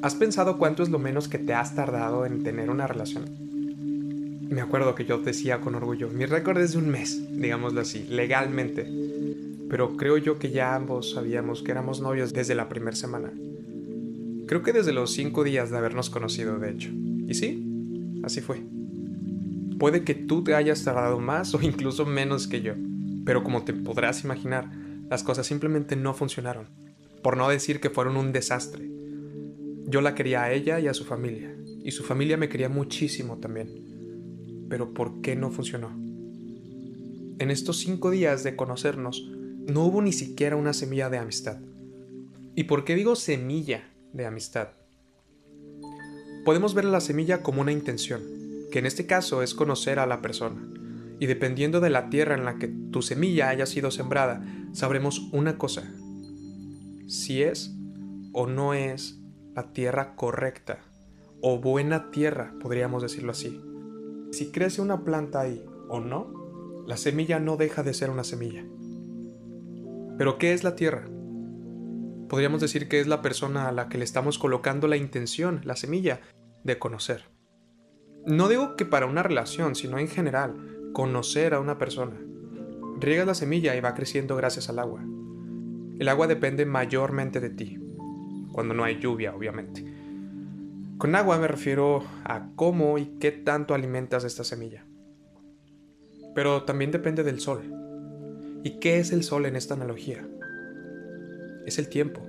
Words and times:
¿Has 0.00 0.14
pensado 0.14 0.58
cuánto 0.58 0.84
es 0.84 0.90
lo 0.90 1.00
menos 1.00 1.26
que 1.26 1.38
te 1.38 1.54
has 1.54 1.74
tardado 1.74 2.24
en 2.24 2.44
tener 2.44 2.70
una 2.70 2.86
relación? 2.86 3.24
Me 4.48 4.60
acuerdo 4.60 4.94
que 4.94 5.04
yo 5.04 5.18
decía 5.18 5.60
con 5.60 5.74
orgullo, 5.74 6.08
mi 6.08 6.24
récord 6.24 6.58
es 6.58 6.72
de 6.72 6.78
un 6.78 6.88
mes, 6.88 7.20
digámoslo 7.32 7.80
así, 7.80 8.04
legalmente. 8.04 8.86
Pero 9.68 9.96
creo 9.96 10.16
yo 10.16 10.38
que 10.38 10.50
ya 10.50 10.76
ambos 10.76 11.10
sabíamos 11.10 11.62
que 11.62 11.72
éramos 11.72 12.00
novios 12.00 12.32
desde 12.32 12.54
la 12.54 12.68
primera 12.68 12.96
semana. 12.96 13.32
Creo 14.46 14.62
que 14.62 14.72
desde 14.72 14.92
los 14.92 15.12
cinco 15.12 15.42
días 15.42 15.70
de 15.70 15.78
habernos 15.78 16.10
conocido, 16.10 16.58
de 16.58 16.70
hecho. 16.70 16.90
Y 17.26 17.34
sí, 17.34 18.20
así 18.22 18.40
fue. 18.40 18.62
Puede 19.80 20.04
que 20.04 20.14
tú 20.14 20.44
te 20.44 20.54
hayas 20.54 20.84
tardado 20.84 21.18
más 21.18 21.54
o 21.54 21.60
incluso 21.60 22.06
menos 22.06 22.46
que 22.46 22.62
yo, 22.62 22.74
pero 23.24 23.42
como 23.42 23.64
te 23.64 23.72
podrás 23.72 24.22
imaginar, 24.22 24.70
las 25.10 25.24
cosas 25.24 25.46
simplemente 25.46 25.96
no 25.96 26.14
funcionaron, 26.14 26.66
por 27.20 27.36
no 27.36 27.48
decir 27.48 27.80
que 27.80 27.90
fueron 27.90 28.16
un 28.16 28.32
desastre. 28.32 28.97
Yo 29.88 30.02
la 30.02 30.14
quería 30.14 30.42
a 30.42 30.52
ella 30.52 30.78
y 30.80 30.86
a 30.86 30.92
su 30.92 31.06
familia, 31.06 31.56
y 31.82 31.92
su 31.92 32.04
familia 32.04 32.36
me 32.36 32.50
quería 32.50 32.68
muchísimo 32.68 33.38
también. 33.38 34.66
Pero 34.68 34.92
¿por 34.92 35.22
qué 35.22 35.34
no 35.34 35.50
funcionó? 35.50 35.88
En 37.38 37.50
estos 37.50 37.78
cinco 37.78 38.10
días 38.10 38.44
de 38.44 38.54
conocernos, 38.54 39.26
no 39.66 39.84
hubo 39.84 40.02
ni 40.02 40.12
siquiera 40.12 40.56
una 40.56 40.74
semilla 40.74 41.08
de 41.08 41.16
amistad. 41.16 41.58
¿Y 42.54 42.64
por 42.64 42.84
qué 42.84 42.96
digo 42.96 43.16
semilla 43.16 43.88
de 44.12 44.26
amistad? 44.26 44.68
Podemos 46.44 46.74
ver 46.74 46.84
la 46.84 47.00
semilla 47.00 47.42
como 47.42 47.62
una 47.62 47.72
intención, 47.72 48.20
que 48.70 48.80
en 48.80 48.86
este 48.86 49.06
caso 49.06 49.42
es 49.42 49.54
conocer 49.54 50.00
a 50.00 50.06
la 50.06 50.20
persona. 50.20 50.68
Y 51.18 51.24
dependiendo 51.24 51.80
de 51.80 51.88
la 51.88 52.10
tierra 52.10 52.34
en 52.34 52.44
la 52.44 52.58
que 52.58 52.68
tu 52.68 53.00
semilla 53.00 53.48
haya 53.48 53.64
sido 53.64 53.90
sembrada, 53.90 54.44
sabremos 54.72 55.30
una 55.32 55.56
cosa. 55.56 55.90
Si 57.06 57.42
es 57.42 57.74
o 58.32 58.46
no 58.46 58.74
es 58.74 59.18
la 59.54 59.72
tierra 59.72 60.14
correcta, 60.16 60.78
o 61.40 61.58
buena 61.58 62.10
tierra, 62.10 62.54
podríamos 62.60 63.02
decirlo 63.02 63.32
así. 63.32 63.60
Si 64.32 64.50
crece 64.50 64.82
una 64.82 65.04
planta 65.04 65.40
ahí 65.40 65.64
o 65.88 66.00
no, 66.00 66.84
la 66.86 66.96
semilla 66.96 67.38
no 67.38 67.56
deja 67.56 67.82
de 67.82 67.94
ser 67.94 68.10
una 68.10 68.24
semilla. 68.24 68.64
Pero 70.16 70.38
¿qué 70.38 70.52
es 70.52 70.64
la 70.64 70.74
tierra? 70.74 71.08
Podríamos 72.28 72.60
decir 72.60 72.88
que 72.88 73.00
es 73.00 73.06
la 73.06 73.22
persona 73.22 73.68
a 73.68 73.72
la 73.72 73.88
que 73.88 73.98
le 73.98 74.04
estamos 74.04 74.38
colocando 74.38 74.88
la 74.88 74.96
intención, 74.96 75.60
la 75.64 75.76
semilla, 75.76 76.20
de 76.64 76.78
conocer. 76.78 77.24
No 78.26 78.48
digo 78.48 78.76
que 78.76 78.84
para 78.84 79.06
una 79.06 79.22
relación, 79.22 79.74
sino 79.74 79.98
en 79.98 80.08
general, 80.08 80.90
conocer 80.92 81.54
a 81.54 81.60
una 81.60 81.78
persona. 81.78 82.20
Riegas 82.98 83.26
la 83.26 83.34
semilla 83.34 83.76
y 83.76 83.80
va 83.80 83.94
creciendo 83.94 84.36
gracias 84.36 84.68
al 84.68 84.78
agua. 84.78 85.02
El 85.98 86.08
agua 86.08 86.26
depende 86.26 86.66
mayormente 86.66 87.40
de 87.40 87.50
ti, 87.50 87.78
cuando 88.58 88.74
no 88.74 88.82
hay 88.82 88.98
lluvia, 88.98 89.36
obviamente. 89.36 89.84
Con 90.98 91.14
agua 91.14 91.38
me 91.38 91.46
refiero 91.46 92.02
a 92.24 92.48
cómo 92.56 92.98
y 92.98 93.06
qué 93.20 93.30
tanto 93.30 93.72
alimentas 93.72 94.24
esta 94.24 94.42
semilla. 94.42 94.84
Pero 96.34 96.64
también 96.64 96.90
depende 96.90 97.22
del 97.22 97.38
sol. 97.38 97.62
¿Y 98.64 98.80
qué 98.80 98.98
es 98.98 99.12
el 99.12 99.22
sol 99.22 99.46
en 99.46 99.54
esta 99.54 99.74
analogía? 99.74 100.26
Es 101.66 101.78
el 101.78 101.88
tiempo. 101.88 102.20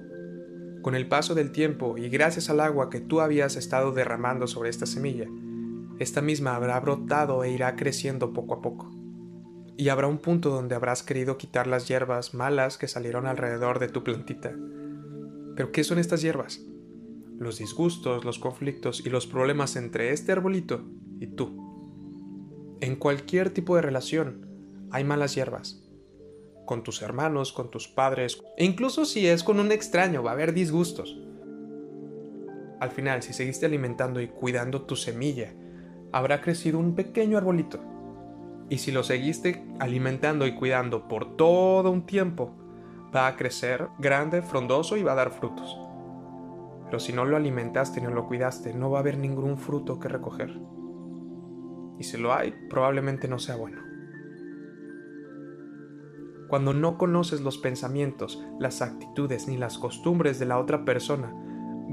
Con 0.83 0.93
el 0.93 1.07
paso 1.07 1.33
del 1.33 1.51
tiempo 1.51 1.97
y 1.97 2.09
gracias 2.09 2.51
al 2.51 2.59
agua 2.59 2.91
que 2.91 3.01
tú 3.01 3.21
habías 3.21 3.55
estado 3.55 3.91
derramando 3.91 4.45
sobre 4.45 4.69
esta 4.69 4.85
semilla, 4.85 5.25
esta 5.97 6.21
misma 6.21 6.55
habrá 6.55 6.79
brotado 6.79 7.43
e 7.43 7.49
irá 7.49 7.75
creciendo 7.75 8.33
poco 8.33 8.53
a 8.53 8.61
poco. 8.61 8.87
Y 9.77 9.89
habrá 9.89 10.05
un 10.05 10.19
punto 10.19 10.51
donde 10.51 10.75
habrás 10.75 11.01
querido 11.01 11.39
quitar 11.39 11.65
las 11.65 11.87
hierbas 11.87 12.35
malas 12.35 12.77
que 12.77 12.87
salieron 12.87 13.25
alrededor 13.25 13.79
de 13.79 13.87
tu 13.87 14.03
plantita. 14.03 14.53
Pero 15.59 15.73
¿qué 15.73 15.83
son 15.83 15.99
estas 15.99 16.21
hierbas? 16.21 16.61
Los 17.37 17.57
disgustos, 17.57 18.23
los 18.23 18.39
conflictos 18.39 19.05
y 19.05 19.09
los 19.09 19.27
problemas 19.27 19.75
entre 19.75 20.13
este 20.13 20.31
arbolito 20.31 20.85
y 21.19 21.27
tú. 21.27 22.77
En 22.79 22.95
cualquier 22.95 23.49
tipo 23.49 23.75
de 23.75 23.81
relación 23.81 24.47
hay 24.89 25.03
malas 25.03 25.35
hierbas. 25.35 25.83
Con 26.65 26.81
tus 26.81 27.01
hermanos, 27.01 27.51
con 27.51 27.69
tus 27.69 27.89
padres, 27.89 28.41
e 28.55 28.63
incluso 28.63 29.03
si 29.03 29.27
es 29.27 29.43
con 29.43 29.59
un 29.59 29.73
extraño 29.73 30.23
va 30.23 30.31
a 30.31 30.33
haber 30.35 30.53
disgustos. 30.53 31.19
Al 32.79 32.91
final, 32.91 33.21
si 33.21 33.33
seguiste 33.33 33.65
alimentando 33.65 34.21
y 34.21 34.29
cuidando 34.29 34.83
tu 34.83 34.95
semilla 34.95 35.53
habrá 36.13 36.39
crecido 36.39 36.79
un 36.79 36.95
pequeño 36.95 37.37
arbolito. 37.37 37.81
Y 38.69 38.77
si 38.77 38.93
lo 38.93 39.03
seguiste 39.03 39.61
alimentando 39.79 40.47
y 40.47 40.55
cuidando 40.55 41.09
por 41.09 41.35
todo 41.35 41.91
un 41.91 42.05
tiempo, 42.05 42.55
va 43.15 43.27
a 43.27 43.35
crecer 43.35 43.87
grande, 43.99 44.41
frondoso 44.41 44.97
y 44.97 45.03
va 45.03 45.13
a 45.13 45.15
dar 45.15 45.31
frutos. 45.31 45.77
Pero 46.85 46.99
si 46.99 47.13
no 47.13 47.25
lo 47.25 47.37
alimentaste 47.37 48.01
no 48.01 48.09
lo 48.09 48.27
cuidaste, 48.27 48.73
no 48.73 48.89
va 48.89 48.99
a 48.99 49.01
haber 49.01 49.17
ningún 49.17 49.57
fruto 49.57 49.99
que 49.99 50.07
recoger. 50.07 50.59
Y 51.99 52.03
si 52.03 52.17
lo 52.17 52.33
hay, 52.33 52.53
probablemente 52.69 53.27
no 53.27 53.39
sea 53.39 53.55
bueno. 53.55 53.81
Cuando 56.47 56.73
no 56.73 56.97
conoces 56.97 57.41
los 57.41 57.59
pensamientos, 57.59 58.43
las 58.59 58.81
actitudes 58.81 59.47
ni 59.47 59.57
las 59.57 59.77
costumbres 59.77 60.39
de 60.39 60.47
la 60.47 60.57
otra 60.57 60.83
persona, 60.83 61.31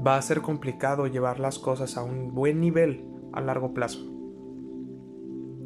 va 0.05 0.17
a 0.17 0.21
ser 0.21 0.41
complicado 0.41 1.05
llevar 1.05 1.39
las 1.39 1.59
cosas 1.59 1.95
a 1.97 2.03
un 2.03 2.33
buen 2.33 2.59
nivel 2.59 3.05
a 3.33 3.41
largo 3.41 3.73
plazo. 3.75 3.99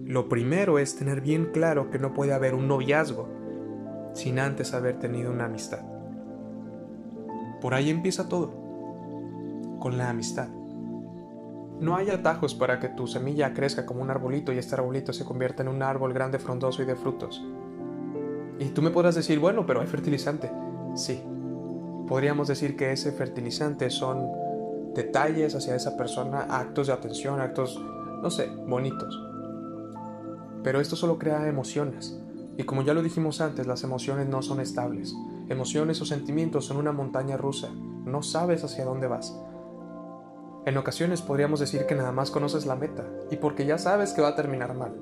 Lo 0.04 0.28
primero 0.28 0.78
es 0.78 0.98
tener 0.98 1.22
bien 1.22 1.52
claro 1.54 1.90
que 1.90 2.00
no 2.00 2.14
puede 2.14 2.34
haber 2.34 2.54
un 2.54 2.68
noviazgo 2.68 3.30
sin 4.14 4.40
antes 4.40 4.74
haber 4.74 5.00
tenido 5.00 5.32
una 5.32 5.46
amistad. 5.46 5.80
Por 7.62 7.74
ahí 7.74 7.90
empieza 7.90 8.28
todo, 8.28 8.52
con 9.80 9.98
la 9.98 10.10
amistad. 10.10 10.48
No 11.80 11.96
hay 11.96 12.10
atajos 12.12 12.54
para 12.54 12.80
que 12.80 12.90
tu 12.90 13.08
semilla 13.08 13.54
crezca 13.54 13.86
como 13.86 14.02
un 14.02 14.12
arbolito 14.12 14.54
y 14.54 14.58
este 14.60 14.76
arbolito 14.76 15.14
se 15.14 15.26
convierta 15.26 15.64
en 15.64 15.70
un 15.70 15.82
árbol 15.82 16.14
grande, 16.14 16.38
frondoso 16.38 16.84
y 16.84 16.86
de 16.86 16.96
frutos. 16.96 17.44
Y 18.60 18.66
tú 18.70 18.84
me 18.84 18.92
podrás 18.92 19.16
decir, 19.16 19.40
bueno, 19.40 19.66
pero 19.66 19.82
hay 19.82 19.88
fertilizante. 19.88 20.52
Sí, 20.94 21.24
podríamos 22.08 22.48
decir 22.48 22.76
que 22.78 22.92
ese 22.92 23.12
fertilizante 23.12 23.90
son 23.90 24.30
detalles 24.94 25.56
hacia 25.56 25.76
esa 25.76 25.98
persona, 25.98 26.42
actos 26.42 26.88
de 26.88 26.94
atención, 26.94 27.42
actos, 27.42 27.84
no 28.22 28.30
sé, 28.30 28.48
bonitos. 28.68 29.20
Pero 30.64 30.80
esto 30.80 30.96
solo 30.96 31.18
crea 31.18 31.48
emociones. 31.48 32.21
Y 32.62 32.64
como 32.64 32.84
ya 32.84 32.94
lo 32.94 33.02
dijimos 33.02 33.42
antes, 33.42 33.66
las 33.66 33.84
emociones 33.84 34.28
no 34.28 34.44
son 34.44 34.60
estables. 34.60 35.16
Emociones 35.50 36.00
o 36.00 36.06
sentimientos 36.06 36.68
son 36.68 36.78
una 36.78 36.92
montaña 36.92 37.36
rusa. 37.36 37.70
No 37.74 38.22
sabes 38.22 38.64
hacia 38.64 38.86
dónde 38.86 39.08
vas. 39.08 39.36
En 40.68 40.78
ocasiones 40.78 41.24
podríamos 41.24 41.60
decir 41.60 41.88
que 41.88 41.96
nada 41.96 42.12
más 42.12 42.30
conoces 42.30 42.68
la 42.68 42.76
meta 42.76 43.04
y 43.32 43.38
porque 43.38 43.66
ya 43.66 43.80
sabes 43.80 44.14
que 44.14 44.22
va 44.22 44.28
a 44.28 44.36
terminar 44.36 44.76
mal. 44.76 44.94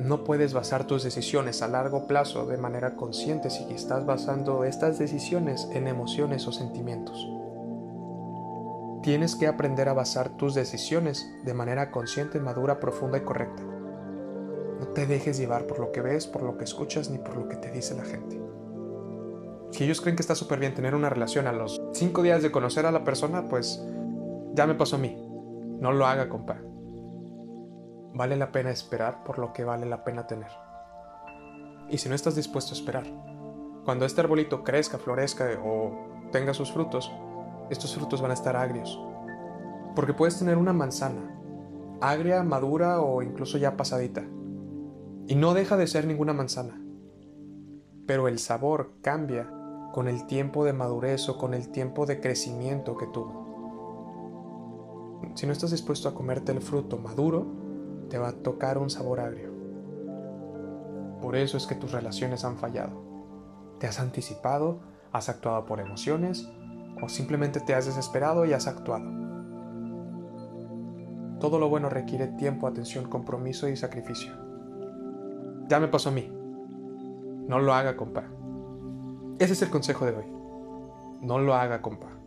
No 0.00 0.24
puedes 0.24 0.52
basar 0.52 0.88
tus 0.88 1.04
decisiones 1.04 1.62
a 1.62 1.68
largo 1.68 2.08
plazo 2.08 2.44
de 2.46 2.56
manera 2.56 2.96
consciente 2.96 3.48
si 3.48 3.62
estás 3.72 4.04
basando 4.04 4.64
estas 4.64 4.98
decisiones 4.98 5.68
en 5.70 5.86
emociones 5.86 6.48
o 6.48 6.52
sentimientos. 6.52 7.24
Tienes 9.04 9.36
que 9.36 9.46
aprender 9.46 9.88
a 9.88 9.94
basar 9.94 10.36
tus 10.36 10.54
decisiones 10.54 11.24
de 11.44 11.54
manera 11.54 11.92
consciente, 11.92 12.40
madura, 12.40 12.80
profunda 12.80 13.18
y 13.18 13.20
correcta. 13.20 13.62
No 14.82 14.88
te 14.88 15.06
dejes 15.06 15.38
llevar 15.38 15.68
por 15.68 15.78
lo 15.78 15.92
que 15.92 16.00
ves, 16.00 16.26
por 16.26 16.42
lo 16.42 16.58
que 16.58 16.64
escuchas, 16.64 17.08
ni 17.08 17.18
por 17.18 17.36
lo 17.36 17.48
que 17.48 17.54
te 17.54 17.70
dice 17.70 17.94
la 17.94 18.04
gente. 18.04 18.42
Si 19.70 19.84
ellos 19.84 20.00
creen 20.00 20.16
que 20.16 20.22
está 20.22 20.34
súper 20.34 20.58
bien 20.58 20.74
tener 20.74 20.96
una 20.96 21.08
relación 21.08 21.46
a 21.46 21.52
los 21.52 21.80
5 21.92 22.20
días 22.20 22.42
de 22.42 22.50
conocer 22.50 22.84
a 22.84 22.90
la 22.90 23.04
persona, 23.04 23.48
pues 23.48 23.80
ya 24.54 24.66
me 24.66 24.74
pasó 24.74 24.96
a 24.96 24.98
mí. 24.98 25.16
No 25.78 25.92
lo 25.92 26.04
haga, 26.04 26.28
compa. 26.28 26.58
Vale 28.12 28.34
la 28.34 28.50
pena 28.50 28.72
esperar 28.72 29.22
por 29.22 29.38
lo 29.38 29.52
que 29.52 29.62
vale 29.62 29.86
la 29.86 30.02
pena 30.02 30.26
tener. 30.26 30.50
Y 31.88 31.98
si 31.98 32.08
no 32.08 32.16
estás 32.16 32.34
dispuesto 32.34 32.74
a 32.74 32.76
esperar, 32.76 33.04
cuando 33.84 34.04
este 34.04 34.20
arbolito 34.20 34.64
crezca, 34.64 34.98
florezca 34.98 35.48
o 35.64 36.28
tenga 36.32 36.54
sus 36.54 36.72
frutos, 36.72 37.08
estos 37.70 37.94
frutos 37.94 38.20
van 38.20 38.32
a 38.32 38.34
estar 38.34 38.56
agrios. 38.56 39.00
Porque 39.94 40.12
puedes 40.12 40.40
tener 40.40 40.58
una 40.58 40.72
manzana, 40.72 41.38
agria, 42.00 42.42
madura 42.42 43.00
o 43.00 43.22
incluso 43.22 43.58
ya 43.58 43.76
pasadita. 43.76 44.24
Y 45.26 45.34
no 45.36 45.54
deja 45.54 45.76
de 45.76 45.86
ser 45.86 46.06
ninguna 46.06 46.32
manzana. 46.32 46.80
Pero 48.06 48.28
el 48.28 48.38
sabor 48.38 48.94
cambia 49.02 49.50
con 49.92 50.08
el 50.08 50.26
tiempo 50.26 50.64
de 50.64 50.72
madurez 50.72 51.28
o 51.28 51.38
con 51.38 51.54
el 51.54 51.70
tiempo 51.70 52.06
de 52.06 52.20
crecimiento 52.20 52.96
que 52.96 53.06
tuvo. 53.06 53.42
Si 55.34 55.46
no 55.46 55.52
estás 55.52 55.70
dispuesto 55.70 56.08
a 56.08 56.14
comerte 56.14 56.52
el 56.52 56.60
fruto 56.60 56.98
maduro, 56.98 57.46
te 58.08 58.18
va 58.18 58.28
a 58.28 58.32
tocar 58.32 58.78
un 58.78 58.90
sabor 58.90 59.20
agrio. 59.20 59.52
Por 61.20 61.36
eso 61.36 61.56
es 61.56 61.66
que 61.66 61.76
tus 61.76 61.92
relaciones 61.92 62.44
han 62.44 62.56
fallado. 62.56 63.00
Te 63.78 63.86
has 63.86 64.00
anticipado, 64.00 64.80
has 65.12 65.28
actuado 65.28 65.64
por 65.66 65.80
emociones 65.80 66.48
o 67.00 67.08
simplemente 67.08 67.60
te 67.60 67.74
has 67.74 67.86
desesperado 67.86 68.44
y 68.44 68.52
has 68.52 68.66
actuado. 68.66 69.10
Todo 71.38 71.58
lo 71.58 71.68
bueno 71.68 71.88
requiere 71.88 72.28
tiempo, 72.28 72.66
atención, 72.66 73.08
compromiso 73.08 73.68
y 73.68 73.76
sacrificio. 73.76 74.51
Ya 75.68 75.80
me 75.80 75.88
pasó 75.88 76.10
a 76.10 76.12
mí. 76.12 76.30
No 77.48 77.58
lo 77.58 77.74
haga, 77.74 77.96
compa. 77.96 78.24
Ese 79.38 79.52
es 79.54 79.62
el 79.62 79.70
consejo 79.70 80.06
de 80.06 80.12
hoy. 80.12 80.24
No 81.20 81.38
lo 81.38 81.54
haga, 81.54 81.82
compa. 81.82 82.21